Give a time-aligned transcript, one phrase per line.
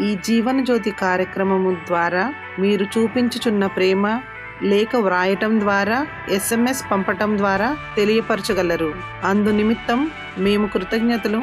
[0.00, 4.20] ఈ జీవన జ్యోతి కార్యక్రమము ద్వారా మీరు చూపించుచున్న ప్రేమ
[4.62, 8.94] లేఖ వ్రాయటం ద్వారా ఎస్ఎంఎస్ పంపటం ద్వారా తెలియపరచగలరు.
[9.24, 11.42] అందు నిమిత్తం మేము కృతజ్ఞతలు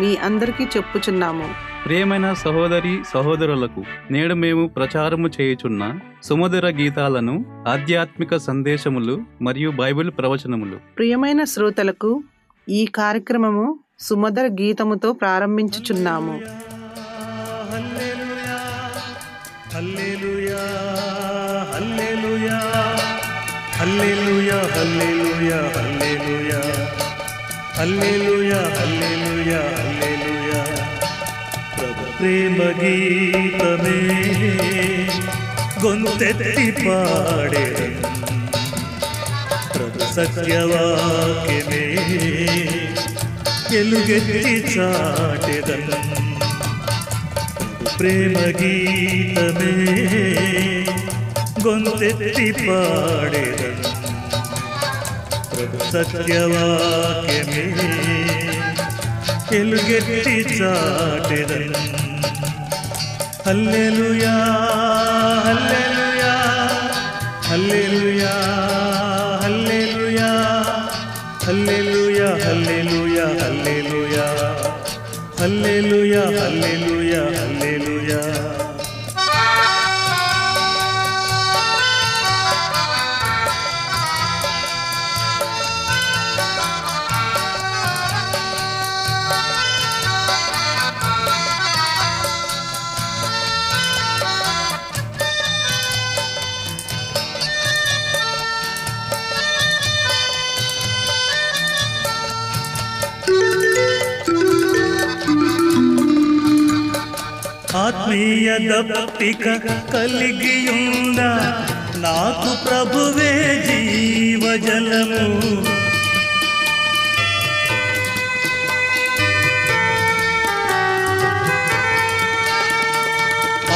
[0.00, 1.48] మీ అందరికీ చెప్పుచున్నాము.
[1.84, 10.76] ప్రియమైన సహోదరి సహోదరులకు నేడు మేము ప్రచారము చేయుచున్న సుమధుర గీతాలను ఆధ్యాత్మిక సందేశములు మరియు బైబిల్ ప్రవచనములు.
[10.96, 12.22] ప్రియమైన శ్రోతలకు
[12.68, 16.40] ఈ కార్యక్రమము సుమధుర గీతముతో ప్రారంభించుచున్నాము.
[19.74, 20.62] హల్లెలూయా
[21.72, 22.58] హల్లెలూయా
[23.78, 26.60] హల్లెలూయా హల్లెలూయా హల్లెలూయా.
[27.78, 30.60] హల్లెలూయా హల్లెలూయా హల్లెలూయా.
[31.76, 33.98] ప్రభు ప్రేమ గీతమే
[35.84, 38.08] గొంతెత్తి పాడేదను.
[39.74, 41.84] ప్రభు సత్యవాక్యమే
[43.70, 45.98] తెలుగెత్తి చాటెదను.
[47.98, 49.72] ప్రేమ గీతమే
[51.64, 53.90] గొంతెత్తి పాడేదను
[55.52, 57.66] ప్రభు సత్యవాక్యమే.
[59.58, 61.80] ఎలుగెత్తి చాటెదను
[63.46, 64.34] hallelujah
[65.46, 66.32] hallelujah
[67.48, 68.34] hallelujah
[69.42, 70.30] hallelujah
[71.44, 74.26] hallelujah hallelujah hallelujah హల్లెలుయా
[75.40, 76.24] హల్లెలూయా
[108.12, 109.44] ఆత్మీయ దప్పిక
[109.92, 111.20] కలిగియుండ.
[111.96, 113.32] నాకు ప్రభువే
[113.66, 115.22] జీవజలము.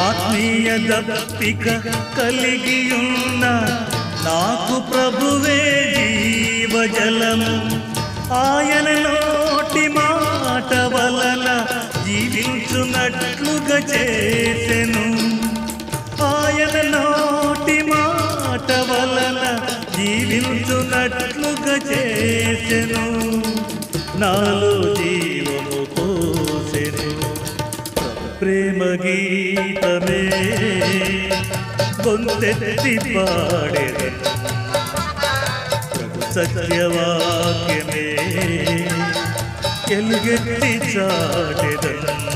[0.07, 1.65] ఆత్మీయ దప్పిక
[2.19, 3.45] కలిగియున్న
[4.29, 7.55] నాకు ప్రభువే జీవజలము.
[8.33, 9.25] ఆయనలో
[12.76, 15.04] జీవించున్నట్లుగా చేసెను.
[16.25, 19.42] ఆయన నోటి మాట వలన
[19.97, 23.04] జీవించున్నట్లుగా చేసెను.
[24.19, 27.09] నాలో జీవము పోసెను.
[28.41, 30.22] ప్రేమ గీతమే
[32.06, 34.06] గొంతెత్తి పాడెను.
[36.34, 38.06] సత్యవాక్యమే
[39.91, 42.36] ఎలుగెత్తి చాటెదను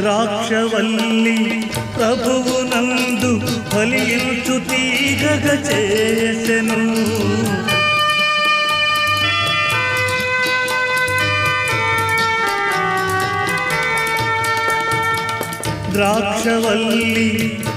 [0.00, 1.38] ద్రాక్షవల్లి
[1.96, 3.32] ప్రభువు నందు
[3.72, 6.80] ఫలించు తీగగ చేసెను
[15.92, 17.28] ద్రాక్షవల్లి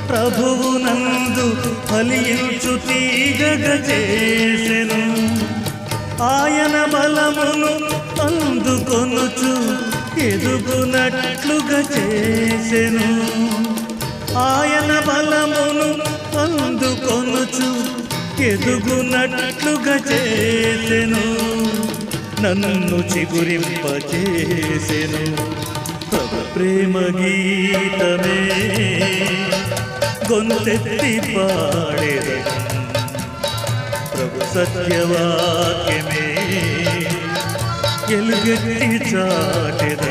[0.09, 1.45] ప్రభువు నందు
[1.89, 5.01] ఫలించు తీగగ చేసెను
[6.29, 7.71] ఆయన బలమును
[8.25, 9.53] అందుకొనుచు
[10.19, 13.07] ఎదుగునట్లుగా చేసెను.
[14.37, 15.87] ఆయన బలమును
[16.39, 17.69] అందుకొనుచు
[18.43, 21.23] ఎదుగునట్లుగా చేసెను.
[22.41, 24.03] నన్ను చిగురింపచేసెను.
[26.09, 28.39] ప్రభు ప్రేమ గీతమే
[30.31, 32.53] గొంతెత్తి పాడేదను.
[34.17, 36.29] ప్రభు సత్యవాక్యమే
[38.13, 40.03] ಗೆಲುಗಟ್ಟಿ ಚಾಟಿದ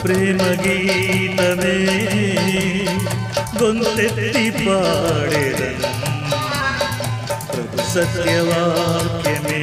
[0.00, 1.74] ಪ್ರೇಮ ಗೀತವೇ
[3.60, 5.60] ಗೊಂದೆತ್ತಿ ಪಾಡಿದ
[7.50, 9.60] ಪ್ರಭು ಸತ್ಯವಾಕ್ಯವೇ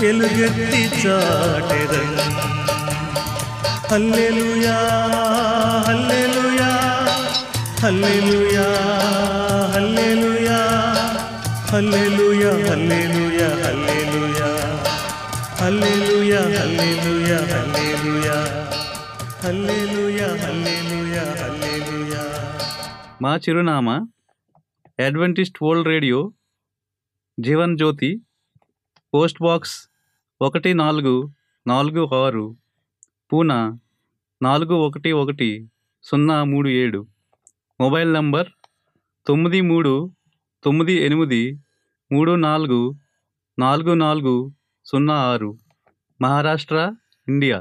[0.00, 1.94] ಗೆಲುಗಟ್ಟಿ ಚಾಟಿದ
[3.92, 4.78] hallelujah
[5.88, 6.70] hallelujah
[7.82, 8.66] hallelujah
[9.74, 10.60] hallelujah
[11.72, 14.09] hallelujah hallelujah ಹಲ್ಲೆಲುಯಾ
[16.30, 16.48] హల్లెలూయా.
[16.52, 18.36] హల్లెలూయా హల్లెలూయా.
[19.42, 21.24] హల్లెలూయా హల్లెలూయా హల్లెలూయా.
[21.40, 22.22] హల్లెలూయా
[23.22, 23.96] మా చిరునామా
[24.98, 26.32] Adventist World Radio
[27.40, 28.10] Jeevan Jyoti
[29.12, 29.74] post box
[30.40, 31.14] ఒకటి నాలుగు
[31.66, 32.56] నాలుగు ఆరు
[33.32, 33.78] పూనా
[34.42, 35.50] నాలుగు ఒకటి ఒకటి
[36.02, 37.06] సున్నా మూడు ఏడు.
[37.80, 38.48] మొబైల్ నంబర్
[39.26, 40.12] తొమ్మిది మూడు
[40.64, 41.42] తొమ్మిది ఎనిమిది
[42.12, 42.80] మూడు నాలుగు
[43.58, 44.52] నాలుగు నాలుగు
[44.84, 45.69] సున్నా ఆరు.
[46.22, 46.92] Maharashtra
[47.28, 47.58] India.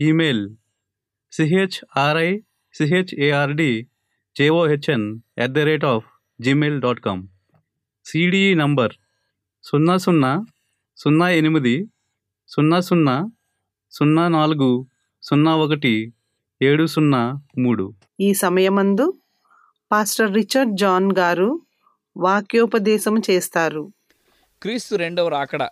[0.00, 0.44] Email
[1.32, 2.38] CHRI
[2.74, 3.88] CHARD
[4.36, 6.04] JOHN at the rate of
[6.40, 7.28] Gmail dot com
[8.04, 8.92] CDE number
[9.62, 10.44] సున్నా సున్నా
[10.96, 11.88] సున్నా ఎనిమిది
[12.48, 13.16] సున్నా సున్నా
[13.90, 14.86] సున్నా నాలుగు
[15.22, 16.12] సున్నా ఒకటి
[16.62, 19.18] ఏడు సున్నా మూడు ఈ సమయమందు
[19.92, 21.62] పాస్టర్ రిచర్డ్ జాన్ గారు
[22.16, 23.92] వాక్యోపదేశం చేస్తారు.
[24.62, 25.62] క్రీస్తు రెండవ రాకడ.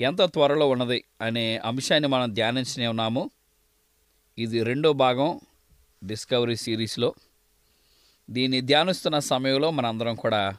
[0.00, 3.30] ఎంత త్వరలో ఉన్నది అనే అంశాన్ని మనం ధ్యానించనే ఉన్నాము.
[4.38, 5.40] ఇది రెండో భాగం
[6.04, 7.14] డిస్కవరీ సిరీస్లో.
[8.30, 10.56] దీన్ని ధ్యానిస్తున్న సమయంలో మనందరం కూడా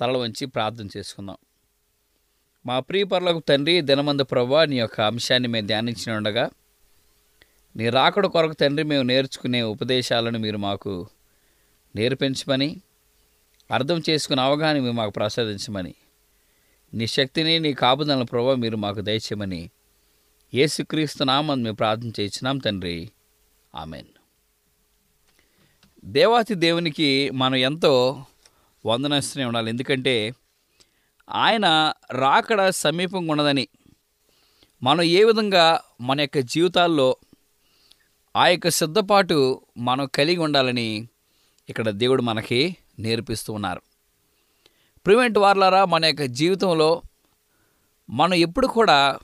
[0.00, 1.36] తల వంచి ప్రార్థన చేసుకుందాం.
[2.66, 6.50] మా ప్రియపరులకు తండ్రి దినమందు ప్రభా నీ యొక్క అంశాన్ని మేము ధ్యానించిన ఉండగా
[7.76, 11.08] నీ రాకడ కొరకు తండ్రి మేము నేర్చుకునే ఉపదేశాలను మీరు మాకు
[11.96, 12.80] నేర్పించమని
[13.70, 15.94] అర్థం చేసుకునే అవగాహన మీరు మాకు ప్రసాదించమని
[16.96, 19.70] నీ శక్తిని నీ కాపుదల ప్రభావ మీరు మాకు దయచేయమని
[20.54, 23.10] యేసుక్రీస్తు మేము ప్రార్థన చేయించినాం తండ్రి.
[23.74, 24.06] ఆమెన్.
[26.04, 28.24] దేవాతి దేవునికి మనం ఎంతో
[28.86, 29.68] వందనస్తూనే ఉండాలి.
[29.68, 30.34] ఎందుకంటే
[31.30, 33.68] ఆయన రాకడ సమీపంగా ఉన్నదని
[34.82, 37.16] మనం ఏ విధంగా మన యొక్క జీవితాల్లో
[38.36, 41.08] ఆ యొక్క సిద్ధపాటు మనం కలిగి ఉండాలని
[41.68, 43.82] ఇక్కడ దేవుడు మనకి నేర్పిస్తూ ఉన్నారు.
[45.06, 47.02] ప్రివెంట్ వార్లరా మన యొక్క జీవితంలో
[48.10, 49.18] మనం ఎప్పుడు కూడా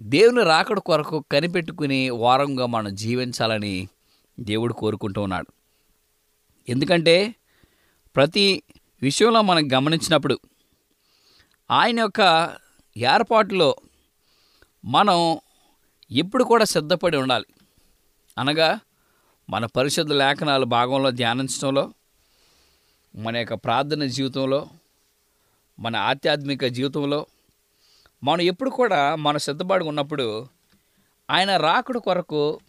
[0.00, 3.88] దేవుని రాకడ కొరకు కనిపెట్టుకుని వారంగా మనం జీవించాలని
[4.40, 5.46] దేవుడు కోరుకుంటూ ఉన్నాడు.
[6.68, 7.34] ఎందుకంటే
[8.16, 8.62] ప్రతి
[9.02, 10.38] విషయంలో మనం గమనించినప్పుడు
[11.70, 12.52] ఆయన యొక్క
[12.96, 13.76] ఏర్పాటులో
[14.84, 15.38] మనం
[16.10, 17.46] ఎప్పుడు కూడా సిద్ధపడి ఉండాలి.
[18.38, 18.80] అనగా
[19.50, 21.94] మన పరిశుద్ధ లేఖనాలు భాగంలో ధ్యానించడంలో
[23.16, 24.66] మన యొక్క ప్రార్థన జీవితంలో
[25.78, 27.26] మన ఆధ్యాత్మిక జీవితంలో
[28.24, 30.48] మనం ఎప్పుడు కూడా మన సిద్ధపాటు ఉన్నప్పుడు
[31.30, 32.60] ఆయన రాకుడు కొరకు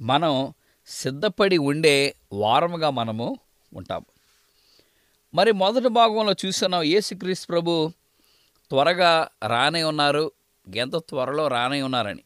[0.00, 0.52] మనం
[0.86, 3.38] సిద్ధపడి ఉండే వారముగా మనము
[3.72, 4.06] ఉంటాము
[5.34, 7.92] మరి మొదటి భాగంలో చూస్తున్నాం యేసుక్రీస్తు ప్రభు
[8.70, 10.32] త్వరగా రానే ఉన్నారు
[10.74, 12.22] ఎంత త్వరలో రానే ఉన్నారని.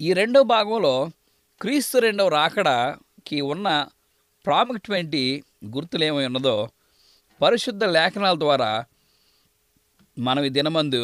[0.00, 1.10] ఈ రెండో భాగంలో
[1.60, 3.86] క్రీస్తు రెండవ రాకడకి ఉన్న
[4.46, 5.40] ప్రాముఖ్యమైన
[5.72, 6.68] గుర్తులు ఏమై ఉన్నదో
[7.42, 8.70] పరిశుద్ధ లేఖనాల ద్వారా
[10.18, 11.02] మనం ఈ దినమందు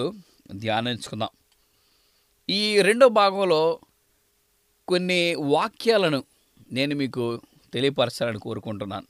[0.54, 1.28] ధ్యానించుకుందాం.
[2.50, 3.80] ఈ రెండో భాగంలో
[4.88, 6.24] కొన్ని వాక్యాలను
[6.72, 7.24] నేను మీకు
[7.74, 9.06] తెలియపరచాలని కోరుకుంటున్నాను.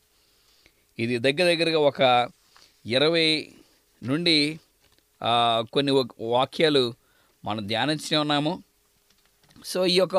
[0.99, 2.01] ఇది దగ్గర దగ్గరగా ఒక
[2.87, 3.55] ఇరవై
[4.03, 4.61] నుండి
[5.73, 6.95] కొన్ని వాక్యాలు
[7.45, 8.63] మనం ధ్యానించే ఉన్నాము.
[9.65, 10.17] సో ఈ యొక్క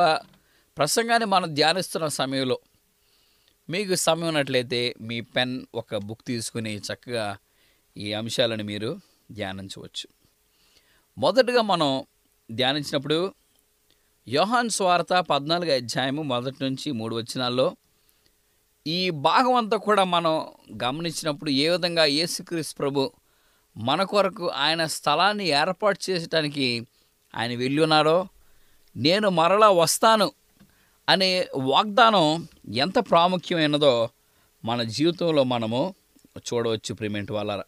[0.77, 2.57] ప్రసంగాన్ని మనం ధ్యానిస్తున్న సమయంలో
[3.71, 7.25] మీకు సమయం ఉన్నట్లయితే మీ పెన్ ఒక బుక్ తీసుకుని చక్కగా
[7.97, 8.89] ఈ అంశాలను మీరు
[9.31, 10.07] ధ్యానించవచ్చు.
[11.17, 11.89] మొదటగా మనం
[12.51, 13.33] ధ్యానించినప్పుడు
[14.27, 17.67] యోహాన్ స్వార్త పద్నాలుగు అధ్యాయము మొదటి నుంచి మూడు వచనాల్లో
[18.87, 20.33] ఈ భాగం అంతా కూడా మనం
[20.83, 23.11] గమనించినప్పుడు ఏ విధంగా యేసుక్రీస్ ప్రభు
[23.77, 26.67] మన కొరకు ఆయన స్థలాన్ని ఏర్పాటు చేసడానికి
[27.33, 28.17] ఆయన వెళ్ళి ఉన్నారో
[28.95, 30.27] నేను మరలా వస్తాను
[31.09, 34.09] అనే వాగ్దానం ఎంత ప్రాముఖ్యమైనదో
[34.65, 35.95] మన జీవితంలో మనము
[36.37, 37.61] చూడవచ్చు ప్రిమెంట్ వాళ్ళ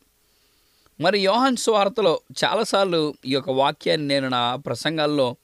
[1.02, 5.36] మరి యోహన్ స్వార్తలో చాలాసార్లు ఈ యొక్క వాక్యాన్ని నేను నా ప్రసంగాల్లో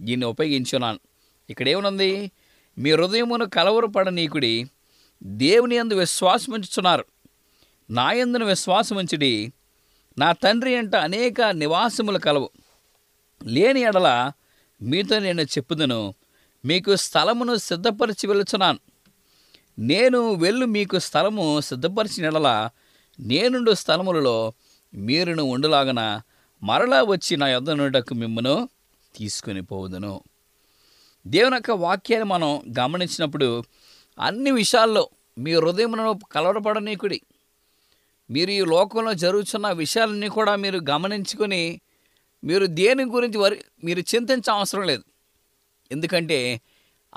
[0.00, 0.98] దీన్ని ఉపయోగించున్నాను.
[1.50, 2.30] ఇక్కడ ఏమునుంది
[2.78, 4.70] మీ హృదయమును కలవరపడనీకుడి
[5.22, 7.04] దేవుని యందు విశ్వాసం ఉంచుతున్నారు
[7.90, 9.52] నా యందున విశ్వాసం ఉంచుడి.
[10.18, 12.50] నా తండ్రి అంట అనేక నివాసములు కలవు.
[13.44, 14.32] లేని ఎడల
[14.82, 16.14] మీతో నేను చెప్పుదను.
[16.68, 18.80] మీకు స్థలమును సిద్ధపరిచి వెళ్ళుచున్నాను.
[19.90, 22.26] నేను వెళ్ళు మీకు స్థలము సిద్ధపరిచిన
[23.20, 24.36] నేనుండు స్థలములలో
[24.94, 26.00] మీరును ఉండులాగన
[26.62, 28.54] మరలా వచ్చి నా యొద్ద నుండకు మిమ్మను
[29.14, 30.14] తీసుకుని పోదును
[31.26, 33.48] దేవుని యొక్క వాక్యాన్ని మనం గమనించినప్పుడు
[34.18, 35.02] అన్ని విషయాల్లో
[35.38, 37.18] మీ హృదయమును కలవరపడనీకుడి
[38.30, 41.62] మీరు ఈ లోకంలో జరుగుతున్న విషయాలన్నీ కూడా మీరు గమనించుకొని
[42.42, 45.04] మీరు దేని గురించి వరి మీరు చింతించ అవసరం లేదు.
[45.92, 46.60] ఎందుకంటే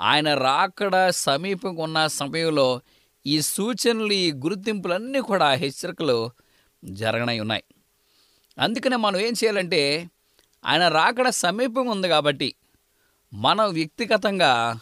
[0.00, 2.80] ఆయన రాకడ సమీపంగా ఉన్న సమయంలో
[3.26, 6.30] ఈ సూచనలు ఈ గుర్తింపులన్నీ కూడా హెచ్చరికలు
[6.84, 7.64] జరగనై ఉన్నాయి.
[8.58, 10.10] అందుకనే మనం ఏం చేయాలంటే
[10.64, 12.54] ఆయన రాకడ సమీపంగా ఉంది కాబట్టి
[13.34, 14.80] మనం వ్యక్తిగతంగా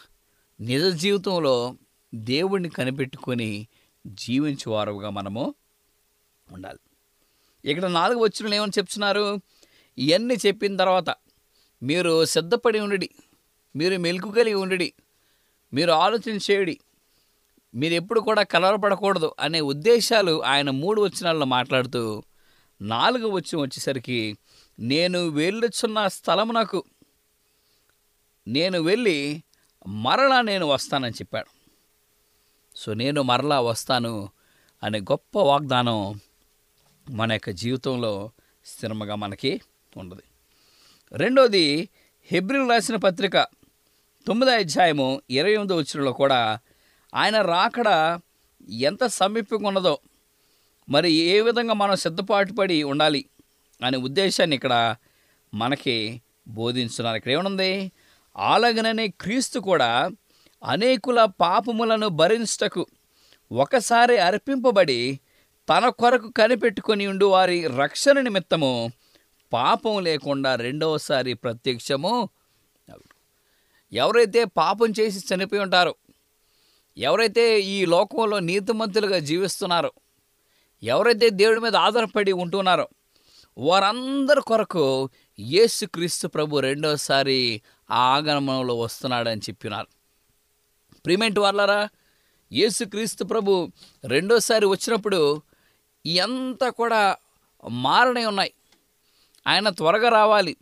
[0.59, 1.75] నిజ జీవితంలో
[2.15, 3.67] దేవుడిని కనిపెట్టుకొని
[4.05, 5.55] జీవించేవారుగా మనము
[6.51, 6.79] ఉండాలి.
[7.65, 9.39] ఇక్కడ నాలుగు వచ్చిన ఏమని చెప్తున్నారు?
[9.97, 11.09] ఇవన్నీ చెప్పిన తర్వాత
[11.83, 13.09] మీరు సిద్ధపడి ఉండి
[13.75, 14.93] మీరు మెలకు కలిగి ఉండి
[15.73, 16.79] మీరు ఆలోచన చేయడి
[17.75, 22.23] మీరు ఎప్పుడు కూడా కలవరపడకూడదు అనే ఉద్దేశాలు ఆయన మూడు వచనాల్లో మాట్లాడుతూ
[22.81, 24.37] నాలుగు వచ్చిన వచ్చేసరికి
[24.79, 26.83] నేను వెళ్ళుచున్న స్థలమునకు
[28.47, 29.43] నేను వెళ్ళి
[29.87, 31.47] మరలా నేను వస్తానని చెప్పాడు.
[32.75, 34.29] సో నేను మరలా వస్తాను
[34.83, 36.19] అనే గొప్ప వాగ్దానం
[37.09, 38.31] మన యొక్క జీవితంలో
[38.65, 39.61] స్థిరముగా మనకి
[39.97, 40.21] ఉండదు
[41.11, 41.89] రెండోది
[42.23, 43.37] హెబ్రిల్ రాసిన పత్రిక
[44.27, 46.39] తొమ్మిదో అధ్యాయము ఇరవై ఎనిమిదో వచ్చినలో కూడా
[47.13, 47.89] ఆయన రాకడ
[48.83, 49.93] ఎంత సమీపంగా ఉన్నదో
[50.87, 53.21] మరి ఏ విధంగా మనం సిద్ధపాటు పడి ఉండాలి
[53.81, 54.75] అనే ఉద్దేశాన్ని ఇక్కడ
[55.53, 55.95] మనకి
[56.57, 57.71] బోధించున్నారు ఇక్కడ ఏమనుంది
[58.35, 59.89] ఆలగననే క్రీస్తు కూడా
[60.61, 62.83] అనేకుల పాపములను భరించుటకు
[63.51, 64.99] ఒకసారి అర్పింపబడి
[65.67, 68.71] తన కొరకు కనిపెట్టుకొని ఉండు వారి రక్షణ నిమిత్తము
[69.51, 72.13] పాపం లేకుండా రెండవసారి ప్రత్యక్షము
[73.93, 75.95] ఎవరైతే పాపం చేసి చనిపోయి ఉంటారో
[76.97, 79.91] ఎవరైతే ఈ లోకంలో నీతిమంతులుగా జీవిస్తున్నారో
[80.83, 82.87] ఎవరైతే దేవుడి మీద ఆధారపడి ఉంటున్నారో
[83.57, 89.87] వారందరి కొరకు యేసుక్రీస్తు ప్రభు రెండోసారి ఆ ఆగమనంలో వస్తున్నాడని చెప్పినారు.
[91.05, 91.89] ప్రిమెంట్ వాళ్ళరా
[92.51, 93.71] యేసుక్రీస్తు ప్రభు
[94.05, 95.41] రెండోసారి వచ్చినప్పుడు
[96.05, 97.15] ఎంత కూడా
[97.69, 98.53] మారనే ఉన్నాయి.
[99.47, 100.57] ఆయన త్వరగా రావాలి.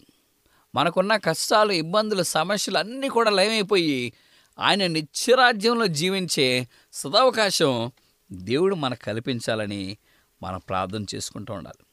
[0.75, 4.13] మనకున్న కష్టాలు ఇబ్బందులు సమస్యలు అన్నీ కూడా లయమైపోయి
[4.59, 7.91] ఆయన నిత్యరాజ్యంలో జీవించే సదవకాశం
[8.31, 9.97] దేవుడు మనకు కల్పించాలని
[10.43, 11.85] మనం ప్రార్థన చేసుకుంటూ ఉండాలి.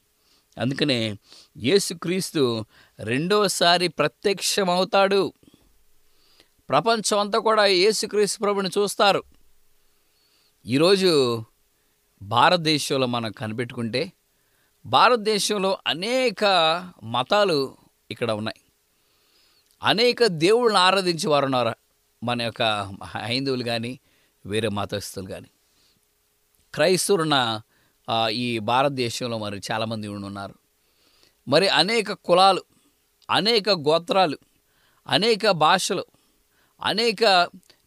[0.61, 1.15] అందుకనే
[1.57, 2.65] యేసుక్రీస్తు
[2.99, 5.33] రెండోసారి ప్రత్యక్షమవుతాడు.
[6.69, 9.23] ప్రపంచం అంతా కూడా యేసుక్రీస్తు ప్రభుని చూస్తారు.
[10.65, 11.43] ఈరోజు
[12.21, 14.11] భారతదేశంలో మనం కనిపెట్టుకుంటే
[14.85, 16.45] భారతదేశంలో అనేక
[17.03, 17.77] మతాలు
[18.11, 18.61] ఇక్కడ ఉన్నాయి.
[19.81, 21.73] అనేక దేవుళ్ళని ఆరాధించే వారు ఉన్నారు
[22.23, 22.63] మన యొక్క
[23.03, 23.99] హైందువులు కానీ
[24.45, 25.49] వేరే మతస్థులు కానీ
[26.73, 27.61] క్రైస్తవులున్న
[28.31, 30.55] ఈ భారతదేశంలో మరి చాలామంది ఉన్నారు
[31.47, 32.63] మరి అనేక కులాలు
[33.29, 34.37] అనేక గోత్రాలు
[35.07, 36.05] అనేక భాషలు
[36.81, 37.23] అనేక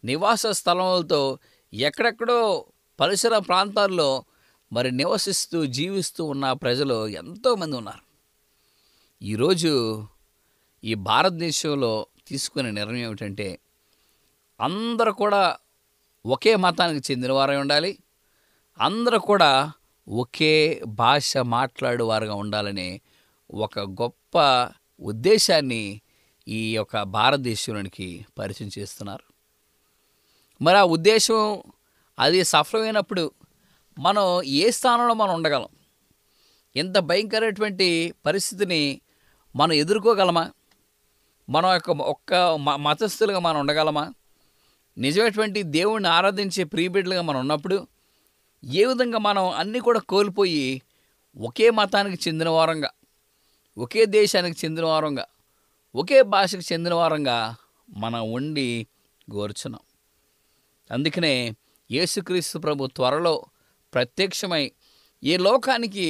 [0.03, 1.39] నివాస స్థలములతో
[1.73, 2.65] ఎక్కడెక్కడో
[2.99, 4.25] పరిసర ప్రాంతాల్లో
[4.73, 8.03] మరి నివసిస్తూ జీవిస్తూ ఉన్న ప్రజలు ఎంతోమంది ఉన్నారు.
[9.23, 9.71] ఈరోజు
[10.83, 13.59] ఈ భారతదేశంలో తీసుకునే నిర్ణయం ఏమిటంటే
[14.61, 15.57] అందరూ కూడా
[16.25, 17.97] ఒకే మతానికి చెందిన వారై ఉండాలి.
[18.79, 19.71] అందరూ కూడా
[20.09, 23.01] ఒకే భాష మాట్లాడేవారుగా ఉండాలనే
[23.53, 24.37] ఒక గొప్ప
[24.99, 26.01] ఉద్దేశాన్ని
[26.47, 29.23] ఈ యొక్క భారతదేశంలోనికి పరిచయం చేస్తున్నారు.
[30.63, 31.63] మరి ఆ ఉద్దేశం
[32.19, 33.31] అది సఫలమైనప్పుడు
[33.99, 35.67] మనం ఏ స్థానంలో మనం ఉండగలం?
[36.75, 39.01] ఇంత భయంకరమైనటువంటి పరిస్థితిని
[39.55, 40.51] మనం ఎదుర్కోగలమా?
[41.51, 42.33] మనం యొక్క ఒక్క
[42.79, 44.03] మతస్థులుగా మనం ఉండగలమా?
[44.97, 47.87] నిజమైనటువంటి దేవుణ్ణి ఆరాధించే ప్రియబిడ్డలుగా మనం ఉన్నప్పుడు
[48.63, 50.81] ఏ విధంగా మనం అన్నీ కూడా కోల్పోయి
[51.37, 52.89] ఒకే మతానికి చెందిన వారంగా
[53.77, 55.25] ఒకే దేశానికి చెందిన వారంగా
[55.95, 57.37] ఒకే భాషకు చెందిన వారంగా
[57.89, 58.87] మనం ఉండి
[59.33, 59.83] గోర్చున్నాం.
[60.91, 61.33] అందుకనే
[61.91, 63.35] యేసుక్రీస్తు ప్రభు త్వరలో
[63.93, 64.71] ప్రత్యక్షమై
[65.23, 66.07] ఈ లోకానికి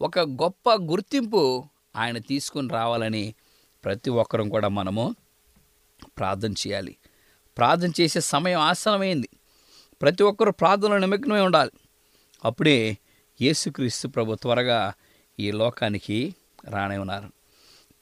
[0.00, 1.64] ఒక గొప్ప గుర్తింపు
[1.96, 3.34] ఆయన తీసుకుని రావాలని
[3.84, 5.16] ప్రతి ఒక్కరం కూడా మనము
[6.18, 6.96] ప్రార్థన చేయాలి.
[7.58, 9.28] ప్రార్థన చేసే సమయం ఆసనమైంది
[10.02, 11.70] ప్రతి ఒక్కరు ప్రార్థనలో నిమగ్నమై ఉండాలి.
[12.44, 12.98] అప్పుడే
[13.42, 14.92] యేసుక్రీస్తు ప్రభు త్వరగా
[15.40, 16.34] ఈ లోకానికి
[16.64, 17.32] రానే ఉన్నారు.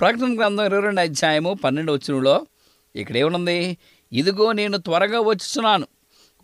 [0.00, 2.46] ప్రకటన గ్రంథం ఇరవై రెండు అధ్యాయము పన్నెండు వచ్చినలో
[2.96, 3.78] ఇక్కడేమనుంది
[4.12, 5.86] ఇదిగో నేను త్వరగా వచ్చుచున్నాను.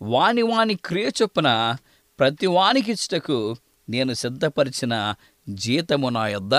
[0.01, 1.77] వాని వాని క్రియ చొప్పున
[2.19, 3.55] ప్రతి వానికి ఇచ్చటకు
[3.89, 5.15] నేను సిద్ధపరిచిన
[5.49, 6.55] జీతము నా యొద్ద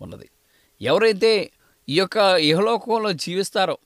[0.00, 0.28] ఉన్నది.
[0.82, 1.50] ఎవరైతే
[1.90, 3.78] ఈ యొక్క ఇహలోకంలో జీవిస్తారో.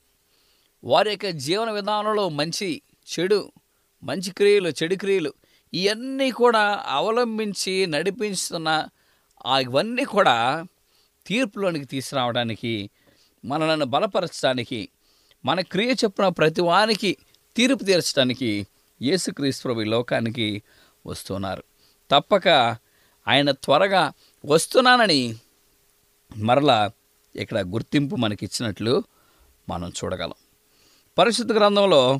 [0.83, 3.51] వారి యొక్క జీవన విధానంలో మంచి చెడు
[4.03, 5.33] మంచి క్రియలు చెడు క్రియలు
[5.73, 8.69] ఇవన్నీ కూడా అవలంబించి నడిపిస్తున్న
[9.45, 10.65] అవన్నీ ఇవన్నీ కూడా
[11.25, 12.89] తీర్పులోనికి తీసుకురావడానికి
[13.45, 14.89] మనలను బలపరచడానికి
[15.45, 17.17] మన క్రియ చెప్పిన ప్రతి వానికి
[17.55, 18.67] తీర్పు తీర్చడానికి
[19.01, 20.47] యేసుక్రీస్తు ప్రభు లోకానికి
[21.05, 21.63] వస్తున్నారు.
[22.11, 22.47] తప్పక
[23.27, 24.13] ఆయన త్వరగా
[24.45, 25.21] వస్తున్నానని
[26.37, 26.91] మరలా
[27.35, 29.03] ఇక్కడ గుర్తింపు మనకిచ్చినట్లు
[29.69, 30.37] మనం చూడగలం.
[31.17, 32.19] పరిశుద్ధ గ్రంథంలో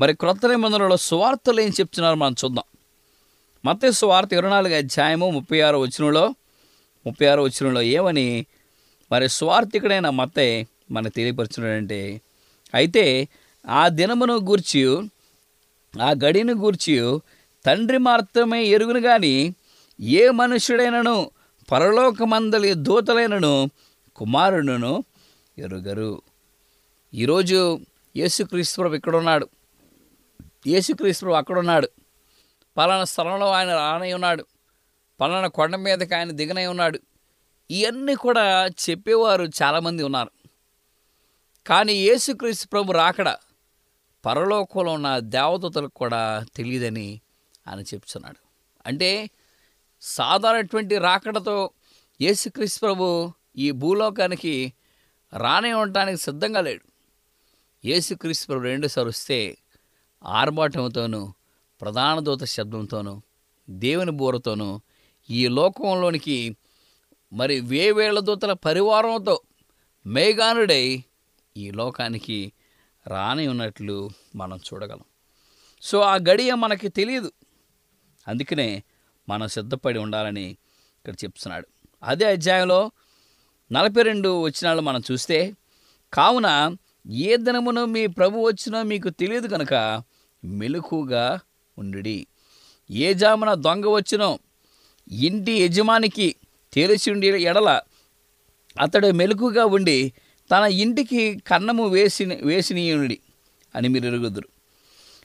[0.00, 2.64] మరి క్రొత్త నిబంధనలో సువార్తలు ఏం చెప్తున్నారు మనం చూద్దాం.
[3.64, 6.24] మత్తే సువార్త ఇరవై నాలుగు అధ్యాయము ముప్పై ఆరు వచనంలో
[7.06, 8.46] ముప్పై ఆరు వచనంలో ఏమని
[9.12, 12.20] మరి స్వార్థికుడైన మత్తే మనకు తెలియపరుచున్నాడంటే
[12.74, 13.28] అయితే
[13.68, 14.82] ఆ దినమును గూర్చి
[15.94, 17.20] ఆ గడిని గూర్చి
[17.64, 19.34] తండ్రి మాత్రమే ఎరుగును కానీ
[20.00, 21.30] ఏ మనుష్యుడైనను
[21.68, 23.54] పరలోకమందలి దూతలైనను
[24.16, 25.04] కుమారుడును
[25.58, 26.22] ఎరుగరు.
[27.14, 27.80] ఈరోజు
[28.16, 29.48] యేసుక్రీస్తుప్రభు ఇక్కడున్నాడు.
[30.66, 31.90] యేసుక్రీస్తుప్రభు అక్కడున్నాడు.
[32.76, 34.46] పలానా స్థలంలో ఆయన రానై ఉన్నాడు.
[35.20, 37.00] పలానా కొండ మీదకి ఆయన దిగనై ఉన్నాడు.
[37.70, 40.30] ఇవన్నీ కూడా చెప్పేవారు చాలామంది ఉన్నారు.
[41.66, 43.36] కానీ యేసుక్రీస్తు ప్రభు రాకడ
[44.26, 47.20] పరలోకంలో ఉన్న దేవదూతలకు కూడా తెలియదని
[47.68, 48.36] ఆయన చెప్తున్నాడు.
[48.86, 49.30] అంటే
[50.00, 51.70] సాధారణటువంటి రాకడతో
[52.20, 54.72] యేసుక్రీస్తు ప్రభు ఈ భూలోకానికి
[55.32, 56.84] రానే ఉండటానికి సిద్ధంగా లేడు.
[57.84, 59.58] యేసుక్రీస్తు ప్రభు రెండుసార్లు వస్తే
[60.24, 61.32] ఆర్భాటంతోనూ
[61.80, 63.22] ప్రధాన దూత శబ్దంతోనూ
[63.70, 64.80] దేవుని బూరతోనూ
[65.30, 66.56] ఈ లోకంలోనికి
[67.32, 69.40] మరి వేవేళ్ళ దూతల పరివారంతో
[70.06, 71.04] మేఘానుడై
[71.56, 72.52] ఈ లోకానికి
[73.06, 75.04] రాని ఉన్నట్లు మనం చూడగలం.
[75.82, 77.32] సో ఆ గడియ మనకి తెలియదు
[78.28, 78.82] అందుకనే
[79.28, 80.50] మనం సిద్ధపడి ఉండాలని
[80.98, 81.68] ఇక్కడ చెప్తున్నాడు.
[82.02, 82.90] అదే అధ్యాయంలో
[83.72, 85.56] నలభై రెండు వచ్చినాళ్ళు మనం చూస్తే
[86.12, 86.76] కావున
[87.10, 90.02] ఏ దినమును మీ ప్రభు వచ్చినో మీకు తెలియదు కనుక
[90.44, 91.40] మెలకుగా
[91.78, 92.26] ఉండుడి.
[92.90, 94.38] ఏ జామున దొంగ వచ్చినో
[95.12, 96.34] ఇంటి యజమానికి
[96.72, 97.80] తెలిసిండి ఎడల
[98.80, 100.12] అతడు మెలకుగా ఉండి
[100.50, 103.18] తన ఇంటికి కన్నము వేసి వేసినీయుడి
[103.74, 104.48] అని మీరు ఎరుగుదురు.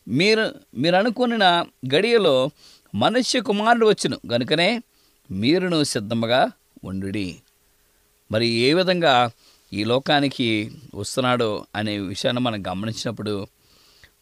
[0.08, 2.50] మీరు మీరు అనుకున్న గడియలో
[2.96, 4.84] మనుష్య కుమారుడు వచ్చును గనుకనే
[5.32, 6.52] మీరును సిద్ధముగా
[6.84, 7.42] ఉండుడి.
[8.32, 9.32] మరి ఏ విధంగా
[9.74, 13.48] ఈ లోకానికి వస్తున్నాడో అనే విషయాన్ని మనం గమనించినప్పుడు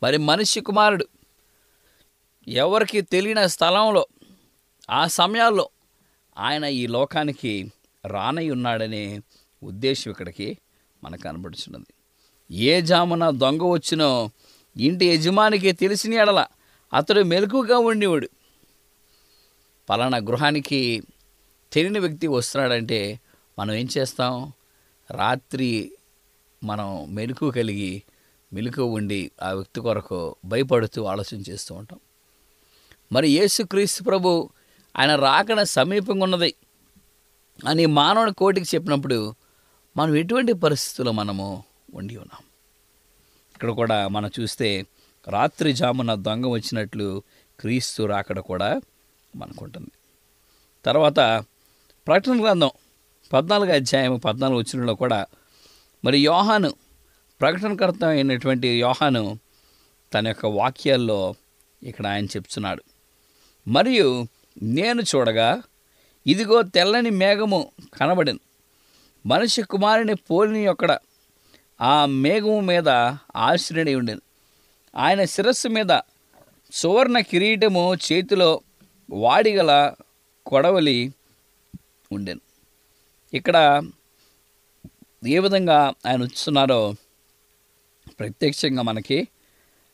[0.04, 1.08] మరి మనిషి కుమారుడు
[2.48, 4.08] ఎవరికి తెలియని స్థలంలో
[4.90, 5.70] ఆ సమయాల్లో
[6.38, 7.72] ఆయన ఈ లోకానికి
[8.06, 9.20] రానై ఉన్నాడనే
[9.64, 10.58] ఉద్దేశం ఇక్కడికి
[11.04, 11.94] మనకు కనబడుచున్నది.
[12.56, 14.30] ఏ జామున దొంగ వచ్చినో
[14.78, 16.46] ఇంటి యజమానికి తెలిసిన ఎడల
[16.94, 18.30] అతడు మెలకుగా ఉండేవాడు.
[19.90, 21.04] పలానా గృహానికి
[21.74, 23.20] తెలియని వ్యక్తి వస్తున్నాడంటే
[23.60, 24.54] మనం ఏం చేస్తాం?
[25.12, 25.92] రాత్రి
[26.64, 28.04] మనం మెలకు కలిగి
[28.54, 32.00] మెలకు ఉండి ఆ వ్యక్తి కొరకు భయపడుతూ ఆలోచన చేస్తూ ఉంటాం.
[33.12, 34.50] మరి యేసుక్రీస్తు ప్రభు
[34.96, 36.54] ఆయన రాకడ సమీపంగా ఉన్నది
[37.66, 39.36] అని మానవుని కోటికి చెప్పినప్పుడు
[39.98, 42.42] మనం ఎటువంటి పరిస్థితుల్లో మనము ఉండి ఉన్నాం?
[43.56, 44.86] ఇక్కడ కూడా మనం చూస్తే
[45.28, 47.24] రాత్రి జామున దొంగ వచ్చినట్లు
[47.60, 48.82] క్రీస్తు రాకడ కూడా
[49.36, 49.92] మనకుంటుంది
[50.86, 51.20] తర్వాత
[52.08, 52.72] ప్రకటన గ్రంథం
[53.34, 55.26] పద్నాలుగు అధ్యాయం పద్నాలుగు వచ్చినలో కూడా
[56.06, 56.74] మరి యోహాను
[57.42, 59.40] ప్రకటనకర్త అయినటువంటి యోహాను
[60.14, 61.36] తన యొక్క వాక్యాల్లో
[61.84, 62.84] ఇక్కడ ఆయన చెప్తున్నాడు.
[63.68, 64.28] మరియు
[64.64, 65.64] నేను చూడగా
[66.28, 68.42] ఇదిగో తెల్లని మేఘము కనబడింది
[69.26, 70.98] మనిషి కుమారుని పోలిని యొక్కడ
[71.82, 72.90] ఆ మేఘము మీద
[73.36, 74.22] ఆశ్రయుడి ఉండేది
[74.96, 76.00] ఆయన శిరస్సు మీద
[76.72, 78.62] సువర్ణ కిరీటము చేతిలో
[79.10, 79.94] వాడిగల
[80.46, 81.14] కొడవలి
[82.12, 82.47] ఉండేను.
[83.34, 83.84] ఇక్కడ
[85.28, 86.96] ఏ విధంగా ఆయన వచ్చున్నారో
[88.20, 89.28] ప్రత్యక్షంగా మనకి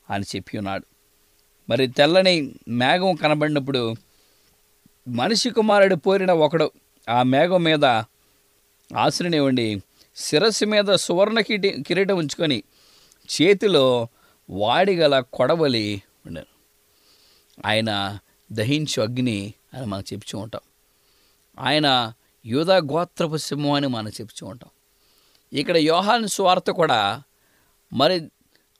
[0.09, 0.85] ఆయన చెప్పి ఉన్నాడు.
[1.69, 3.95] మరి తెల్లని మేఘం కనబడినప్పుడు
[5.07, 6.71] మనిషి కుమారుడు పోరిన ఒకడు
[7.09, 7.85] ఆ మేఘం మీద
[8.97, 9.83] ఆశ్రనివ్వండి ఉండి
[10.15, 12.63] శిరస్సు మీద సువర్ణ కిటి కిరీటం ఉంచుకొని
[13.29, 14.07] చేతిలో
[14.49, 16.53] వాడిగల కొడవలి ఉండారు
[17.65, 18.19] ఆయన
[18.51, 20.61] దహించు అగ్ని అని మనం చెప్పుచూ ఉంటాం.
[21.59, 22.13] ఆయన
[22.45, 24.71] యూదా గోత్రపు సింహం అని మనం చెప్తూ ఉంటాం.
[25.51, 26.99] ఇక్కడ యోహాన్ స్వార్థ కూడా
[27.91, 28.15] మరి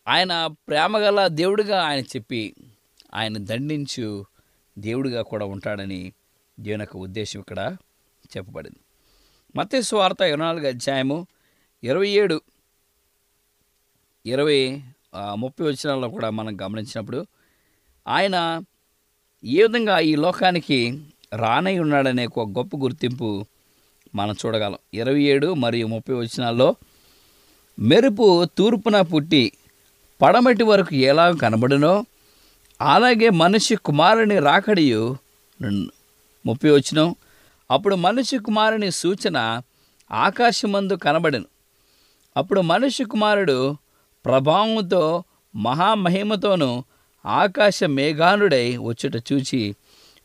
[0.08, 0.34] ఆయన
[0.68, 2.42] ప్రేమగల దేవుడిగా ఆయన చెప్పి
[3.14, 4.08] ఆయన దండించు
[4.78, 6.02] దేవుడిగా కూడా ఉంటాడని
[6.58, 7.60] దేవుని యొక్క ఉద్దేశం ఇక్కడ
[8.34, 8.82] చెప్పబడింది.
[9.56, 11.18] మత్య వార్త ఇరవై నాలుగు అధ్యాయము
[11.84, 12.38] ఇరవై ఏడు
[14.26, 14.60] ఇరవై
[15.36, 17.20] ముప్పై వచ్చినాల్లో కూడా మనం గమనించినప్పుడు
[18.08, 18.38] ఆయన
[19.44, 20.80] ఏ విధంగా ఈ లోకానికి
[21.34, 23.30] రానై ఉన్నాడనే ఒక గొప్ప గుర్తింపు
[24.16, 24.78] మనం చూడగలం.
[24.94, 26.76] ఇరవై ఏడు మరియు ముప్పై వచనాల్లో
[27.80, 29.52] మెరుపు తూర్పున పుట్టి
[30.22, 32.06] పడమటి వరకు ఎలా కనబడునో
[32.82, 35.18] అలాగే మనిషి కుమారుని రాకడియు
[36.46, 37.16] ముప్పి ముప్పై
[37.72, 39.62] అప్పుడు మనిషి కుమారుని సూచన
[40.12, 41.46] ఆకాశమందు కనబడను.
[42.38, 43.78] అప్పుడు మనిషి కుమారుడు
[44.26, 45.24] ప్రభావంతో
[45.56, 46.84] మహామహిమతోనూ
[47.26, 49.76] ఆకాశ మేఘానుడై వచ్చుట చూచి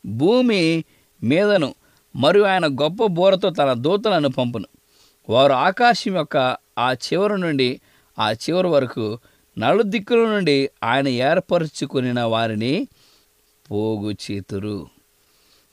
[0.07, 0.85] భూమి
[1.22, 1.74] మీదను
[2.18, 4.68] మరియు ఆయన గొప్ప బోరతో తన దూతలను పంపును.
[5.28, 7.81] వారు ఆకాశం యొక్క ఆ చివరి నుండి
[8.18, 9.18] ఆ చివరి వరకు
[9.59, 12.88] నలుదిక్కుల నుండి ఆయన ఏర్పరచుకుని వారిని
[13.70, 14.88] పోగు చేతురు.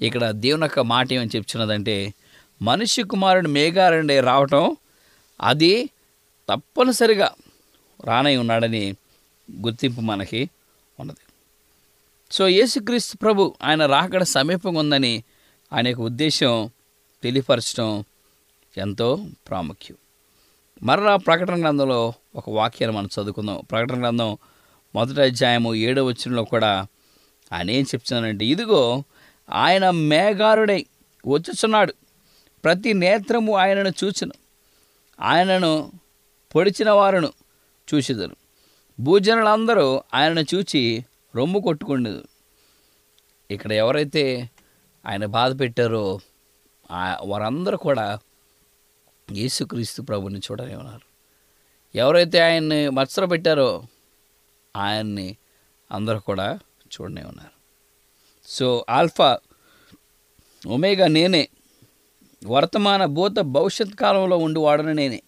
[0.02, 2.14] ఇక్కడ దేవుని యొక్క మాట ఏమని చెప్తున్నదంటే
[2.62, 4.78] మనిషి కుమారుడు మేఘాలండే రావటం
[5.42, 5.90] అది
[6.50, 7.32] తప్పనిసరిగా
[8.06, 8.96] రానై ఉన్నాడని
[9.62, 10.50] గుర్తింపు మనకి
[11.00, 11.24] ఉన్నది.
[12.32, 15.24] సో యేసుక్రీస్తు ప్రభు ఆయన రాకడ సమీపంగా ఉందని
[15.74, 16.70] ఆయన యొక్క ఉద్దేశం
[17.24, 18.04] తెలియపరచడం
[18.78, 19.98] ఎంతో ప్రాముఖ్యం.
[20.84, 23.64] మరలా ప్రకటన గ్రంథంలో ఒక వాక్యాన్ని మనం చదువుకుందాం.
[23.72, 24.38] ప్రకటన గ్రంథం
[24.96, 26.88] మొదటి అధ్యాయము ఏడవ వచ్చినలో కూడా
[27.54, 29.04] ఆయన ఏం చెప్తున్నానంటే ఇదిగో
[29.50, 30.86] ఆయన మేఘారుడై
[31.28, 31.94] వచ్చుచున్నాడు.
[32.64, 34.32] ప్రతి నేత్రము ఆయనను చూచును.
[35.22, 35.92] ఆయనను
[36.56, 37.34] పొడిచిన వారును
[37.94, 38.36] చూసిదరు
[39.00, 42.24] భూజనులందరూ ఆయనను చూచి రొమ్ము కొట్టుకుండేది
[43.52, 44.50] ఇక్కడ ఎవరైతే
[45.08, 46.06] ఆయన బాధ పెట్టారో
[47.24, 48.20] వారందరూ కూడా
[49.34, 51.06] యేసుక్రీస్తు ప్రభుని చూడనే ఉన్నారు
[51.96, 53.70] ఎవరైతే ఆయన్ని మత్సర పెట్టారో
[54.76, 55.38] ఆయన్ని
[55.92, 56.48] అందరూ కూడా
[56.94, 57.54] చూడనే ఉన్నారు.
[58.46, 59.30] సో ఆల్ఫా
[60.68, 61.50] ఒమేగా నేనే
[62.48, 65.22] వర్తమాన భూత భవిష్యత్ కాలంలో ఉండివాడను నేనే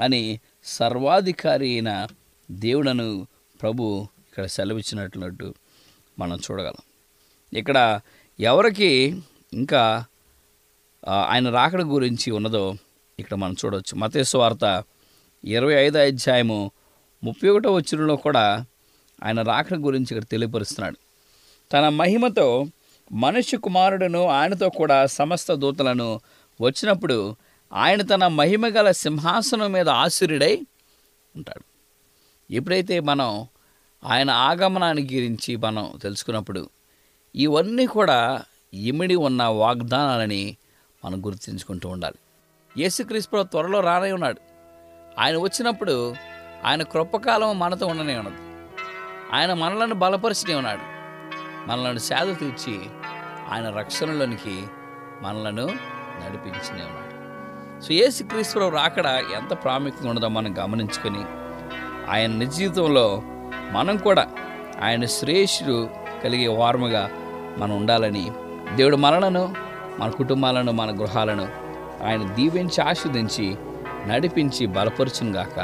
[0.00, 1.90] అని సర్వాధికారి అయిన
[2.50, 3.26] దేవుడను
[3.62, 5.54] ప్రభు ఇక్కడ సెలవిచ్చినట్లు
[6.18, 6.84] మనం చూడగలం.
[7.52, 8.00] ఇక్కడ
[8.40, 9.22] ఎవరికి
[9.52, 10.04] ఇంకా
[11.08, 12.74] ఆయన రాకడ గురించి ఉన్నదో
[13.18, 13.94] ఇక్కడ మనం చూడవచ్చు.
[13.96, 14.84] మతేశ్వ వార్త
[15.44, 16.70] ఇరవై ఐదో అధ్యాయము
[17.24, 18.64] ముప్పై ఒకటో వచ్చినలో కూడా
[19.22, 20.96] ఆయన రాకడ గురించి ఇక్కడ తెలియపరుస్తున్నాడు.
[21.72, 22.66] తన మహిమతో
[23.12, 26.20] మనుష్య కుమారుడును ఆయనతో కూడా సమస్త దూతలను
[26.60, 27.36] వచ్చినప్పుడు
[27.72, 30.66] ఆయన తన మహిమ గల సింహాసనం మీద ఆసురుడై
[31.36, 31.64] ఉంటాడు.
[32.50, 33.46] ఎప్పుడైతే మనం
[34.04, 36.75] ఆయన ఆగమనాన్ని గురించి మనం తెలుసుకున్నప్పుడు
[37.36, 38.42] ఇవన్నీ కూడా
[38.74, 40.56] ఇమిడి ఉన్న వాగ్దానాలని
[41.04, 42.16] మనం గుర్తుంచుకుంటూ ఉండాలి.
[42.78, 44.40] యేసుక్రీస్తు త్వరలో రానై ఉన్నాడు.
[45.18, 46.14] ఆయన వచ్చినప్పుడు
[46.64, 48.36] ఆయన కృపకాలం మనతో ఉండనే ఉన్నది.
[49.36, 50.80] ఆయన మనలను బలపరిచినే ఉన్నాడు.
[51.70, 52.80] మనలను సేద తీర్చి
[53.52, 54.62] ఆయన రక్షణలోనికి
[55.22, 55.66] మనలను
[56.24, 57.06] నడిపించినే ఉన్నాడు.
[57.82, 61.24] సో యేసుక్రీస్తులో రాకడ ఎంత ప్రాముఖ్యంగా ఉన్నదో మనం గమనించుకొని
[62.10, 63.22] ఆయన నిజ జీవితంలో
[63.70, 64.30] మనం కూడా
[64.80, 65.90] ఆయన శ్రేష్ఠుడు
[66.24, 67.10] కలిగే వారముగా
[67.58, 68.30] మనం ఉండాలని
[68.74, 69.54] దేవుడు మనలను
[69.98, 71.48] మన కుటుంబాలను మన గృహాలను
[72.06, 73.56] ఆయన దీవించి ఆస్వాదించి
[74.06, 75.58] నడిపించి బలపరచునుగాక.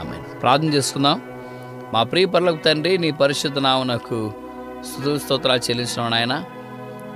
[0.00, 1.22] ఆమె ప్రార్థన చేసుకుందాం.
[1.92, 4.32] మా ప్రియపర్లకు తండ్రి నీ పరిశుద్ధ నామనకు
[4.84, 6.44] స్తుతుల స్తోత్రాలు చెల్లించిన ఆయన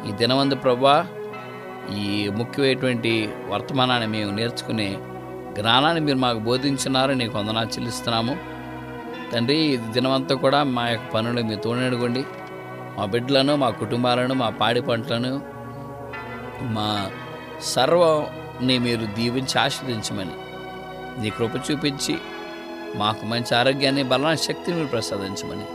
[0.09, 1.07] ఈ దినవందు ప్రభా
[1.99, 4.97] ఈ ముఖ్యమైనటువంటి వర్తమానాన్ని మేము నేర్చుకునే
[5.61, 8.37] జ్ఞానాన్ని మీరు మాకు బోధించినారు నీకు వందనాలు చెల్లిస్తున్నాము.
[9.33, 12.25] తండ్రి ఈ దినమంతా కూడా మా యొక్క పనులు మీరు తోడనుకోండి
[12.97, 15.33] మా బిడ్డలను మా కుటుంబాలను మా పాడి పంటలను
[16.77, 16.89] మా
[17.73, 20.37] సర్వంని మీరు దీవించి ఆస్వాదించమని
[21.23, 22.15] నీ కృప చూపించి
[22.97, 25.67] మాకు మంచి ఆరోగ్యాన్ని బలాన్ని శక్తిని మీరు ప్రసాదించమని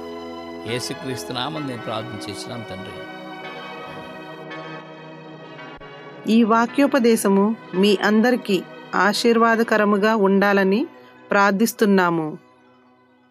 [0.76, 2.96] ఏసుక్రీస్తునామని నేను ప్రార్థన చేసినాం తండ్రి.
[6.36, 8.58] ఈ వాక్యోపదేశము మీ అందరికీ
[9.08, 10.82] ఆశీర్వాదకరముగా ఉండాలని
[11.32, 12.38] ప్రార్థిస్తున్నాము.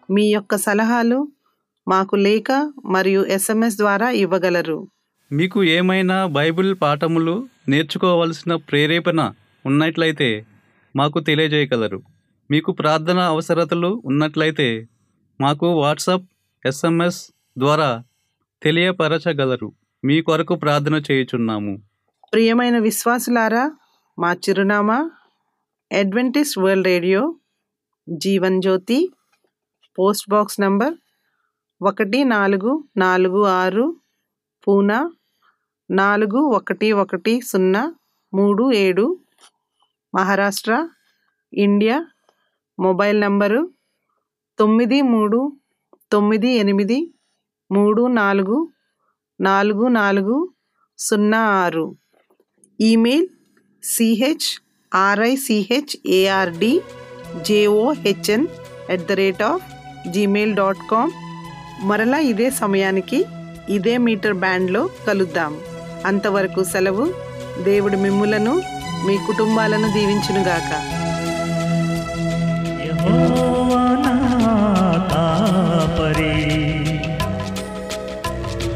[0.09, 1.19] మీ యొక్క సలహాలు
[1.89, 2.47] మాకు లేఖ
[2.85, 4.79] మరియు ఎస్ఎంఎస్ ద్వారా ఇవ్వగలరు.
[5.31, 7.35] మీకు ఏమైనా బైబిల్ పాఠములు
[7.69, 9.19] నేర్చుకోవలసిన ప్రేరేపణ
[9.65, 10.29] ఉన్నట్లయితే
[10.95, 11.99] మాకు తెలియజేయగలరు.
[12.51, 14.67] మీకు ప్రార్థన అవసరతలు ఉన్నట్లయితే
[15.39, 16.25] మాకు వాట్సాప్
[16.65, 17.21] ఎస్ఎంఎస్
[17.57, 17.89] ద్వారా
[18.61, 19.69] తెలియపరచగలరు.
[20.03, 21.73] మీ కొరకు ప్రార్థన చేయుచున్నాము.
[22.33, 23.63] ప్రియమైన విశ్వాసులారా
[24.17, 24.97] మా చిరునామా
[25.91, 27.21] Adventist World Radio
[28.07, 28.99] Jeevan Jyoti
[29.97, 30.93] post box number
[31.81, 34.01] ఒకటి నాలుగు నాలుగు ఆరు
[34.67, 35.11] పూనా
[35.89, 37.95] నాలుగు ఒకటి ఒకటి సున్నా
[38.33, 39.05] మూడు ఏడు
[40.15, 40.89] మహారాష్ట్ర
[41.53, 41.97] ఇండియా
[42.79, 43.71] మొబైల్ నంబరు
[44.57, 45.39] తొమ్మిది మూడు
[46.11, 47.13] తొమ్మిది ఎనిమిది
[47.71, 48.57] మూడు నాలుగు
[49.39, 50.53] నాలుగు నాలుగు
[50.99, 51.95] సున్నా ఆరు.
[52.79, 53.27] Email
[53.83, 54.47] CH
[54.93, 56.81] RICH ARD
[57.43, 58.47] JOHN
[58.89, 59.65] at the rate of
[60.11, 61.11] Gmail dot com
[61.81, 63.25] మరలా ఇదే సమయానికి
[63.69, 65.55] ఇదే మీటర్ బ్యాండ్లో కలుద్దాం.
[66.05, 67.13] అంతవరకు సెలవు.
[67.63, 68.61] దేవుడు మిమ్ములను
[69.07, 70.99] మీ కుటుంబాలను దీవించునుగాక.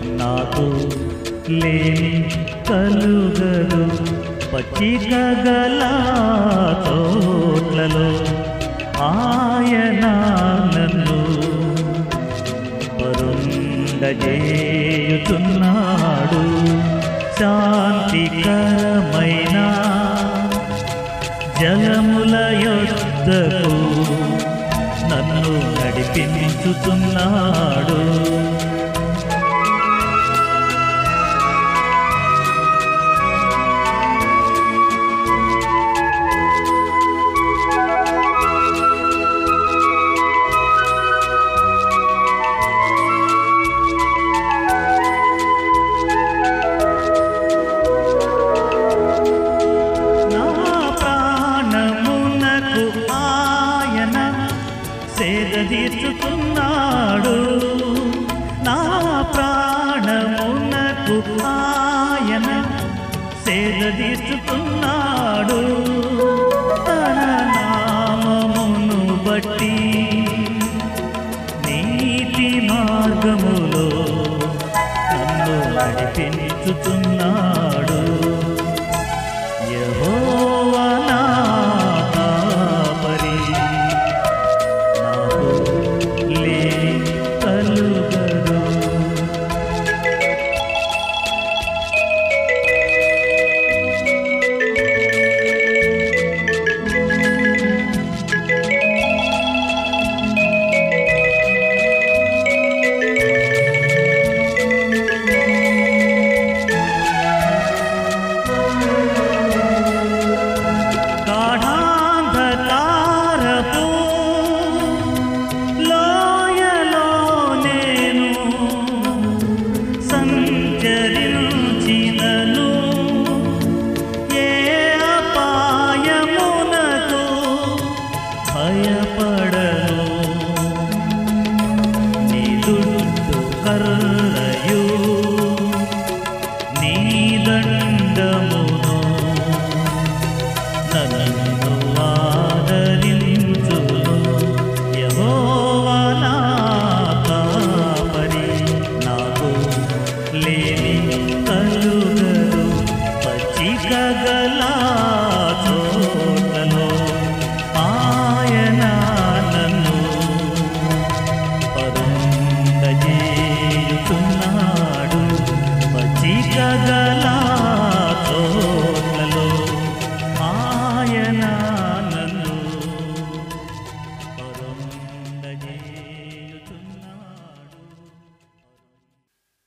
[0.05, 0.65] నాకు
[1.51, 2.29] లేని
[2.69, 3.89] కలుగదు.
[4.53, 5.13] పచ్చిక
[5.47, 5.81] గల
[6.87, 8.09] తోట్లలో
[9.03, 10.05] ఆయన
[14.03, 16.41] నన్ను
[17.37, 18.47] శాంతికరమైన
[21.59, 23.77] జలముల యొద్దకు
[25.11, 27.99] నన్ను నడిపించుతున్నాడు.